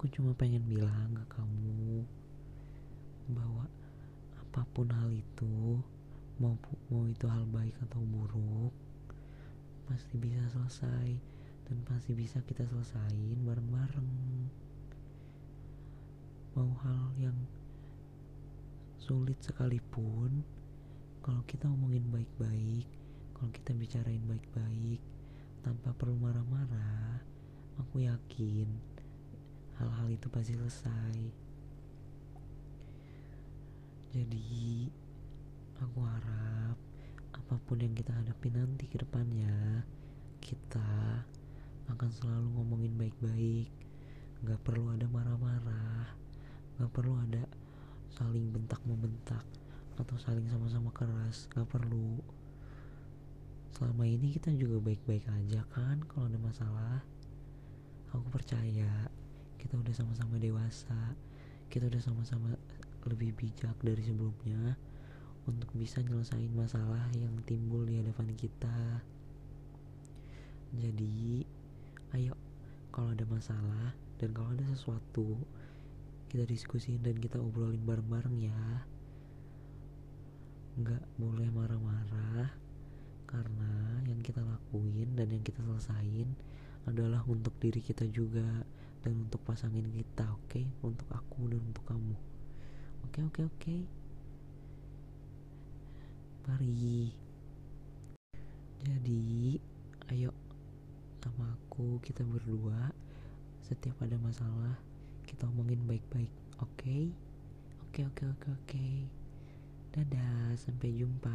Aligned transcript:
aku 0.00 0.08
cuma 0.16 0.32
pengen 0.32 0.64
bilang 0.64 1.12
ke 1.12 1.24
kamu 1.36 2.08
bahwa 3.36 3.68
apa 4.32 4.64
pun 4.72 4.88
hal 4.88 5.12
itu 5.12 5.76
mau 6.40 6.56
mau 6.88 7.04
itu 7.04 7.28
hal 7.28 7.44
baik 7.52 7.76
atau 7.84 8.00
buruk 8.08 8.72
pasti 9.84 10.16
bisa 10.16 10.40
selesai 10.56 11.20
dan 11.68 11.84
pasti 11.84 12.16
bisa 12.16 12.40
kita 12.48 12.64
selesain 12.64 13.44
bareng-bareng. 13.44 14.08
Mau 16.56 16.72
hal 16.80 17.12
yang 17.20 17.36
sulit 18.96 19.36
sekalipun 19.44 20.40
kalau 21.20 21.44
kita 21.44 21.68
omongin 21.68 22.08
baik-baik 22.08 22.88
kalau 23.36 23.52
kita 23.52 23.76
bicarain 23.76 24.24
baik-baik 24.24 25.04
tanpa 25.60 25.92
perlu 25.92 26.16
marah-marah 26.16 27.20
aku 27.76 28.08
yakin 28.08 28.89
itu 30.20 30.28
pasti 30.28 30.52
selesai. 30.52 31.16
Jadi 34.12 34.84
aku 35.80 35.98
harap 36.04 36.76
apa 37.32 37.56
pun 37.64 37.80
yang 37.80 37.96
kita 37.96 38.12
hadapi 38.12 38.52
nanti 38.52 38.84
ke 38.84 39.00
depannya 39.00 39.80
kita 40.44 41.24
akan 41.88 42.10
selalu 42.12 42.52
ngomongin 42.52 42.92
baik-baik. 43.00 43.72
Gak 44.44 44.60
perlu 44.60 44.92
ada 44.92 45.08
marah-marah 45.08 46.20
gak 46.80 46.96
perlu 46.96 47.12
ada 47.20 47.44
saling 48.08 48.48
bentak 48.56 48.80
membentak 48.88 49.44
atau 50.00 50.16
saling 50.16 50.48
sama-sama 50.48 50.88
keras 50.96 51.48
gak 51.48 51.68
perlu. 51.68 52.20
Selama 53.72 54.04
ini 54.04 54.36
kita 54.36 54.52
juga 54.52 54.84
baik-baik 54.84 55.24
aja 55.32 55.64
kan 55.72 56.04
kalau 56.08 56.28
ada 56.28 56.36
masalah. 56.40 57.00
Aku 58.12 58.26
percaya 58.28 59.08
kita 59.60 59.76
udah 59.76 59.92
sama-sama 59.92 60.40
dewasa 60.40 60.96
kita 61.70 61.86
udah 61.86 62.02
sama-sama 62.02 62.58
lebih 63.06 63.30
bijak 63.38 63.78
dari 63.78 64.02
sebelumnya 64.02 64.74
untuk 65.46 65.70
bisa 65.78 66.02
nyelesain 66.02 66.50
masalah 66.52 67.06
yang 67.14 67.32
timbul 67.46 67.86
di 67.86 68.02
hadapan 68.02 68.34
kita. 68.34 69.00
Jadi 70.74 71.46
ayo 72.18 72.34
kalau 72.90 73.14
ada 73.14 73.22
masalah 73.30 73.94
dan 74.18 74.34
kalau 74.34 74.50
ada 74.50 74.66
sesuatu 74.74 75.38
kita 76.26 76.42
diskusiin 76.42 77.06
dan 77.06 77.22
kita 77.22 77.38
obrolin 77.38 77.86
bareng-bareng 77.86 78.36
ya. 78.42 78.62
Nggak 80.74 81.06
boleh 81.22 81.48
marah-marah 81.54 82.50
karena 83.30 84.02
yang 84.10 84.18
kita 84.26 84.42
lakuin 84.42 85.14
dan 85.14 85.30
yang 85.30 85.46
kita 85.46 85.62
selesain 85.62 86.34
adalah 86.90 87.22
untuk 87.30 87.54
diri 87.62 87.78
kita 87.78 88.10
juga 88.10 88.66
dan 89.00 89.16
untuk 89.16 89.40
pasangin 89.44 89.88
kita 89.88 90.28
oke 90.28 90.48
okay? 90.48 90.64
untuk 90.84 91.08
aku 91.12 91.48
dan 91.48 91.60
untuk 91.64 91.84
kamu 91.88 92.16
oke 93.04 93.12
okay, 93.12 93.22
oke 93.24 93.32
okay, 93.32 93.44
oke 93.44 93.56
okay. 93.56 93.80
mari 96.48 97.12
jadi 98.80 99.20
ayo 100.12 100.32
sama 101.20 101.52
aku 101.52 102.00
kita 102.00 102.24
berdua 102.24 102.92
setiap 103.64 103.96
ada 104.04 104.16
masalah 104.20 104.76
kita 105.28 105.48
omongin 105.48 105.80
baik-baik 105.84 106.32
oke 106.60 106.68
okay? 106.76 107.12
oke 107.84 108.00
okay, 108.00 108.04
oke 108.04 108.16
okay, 108.16 108.26
oke 108.28 108.40
okay, 108.40 108.52
oke 108.56 108.86
dadah 109.90 110.54
sampai 110.54 110.94
jumpa 110.94 111.34